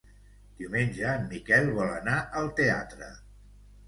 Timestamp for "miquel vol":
1.33-1.91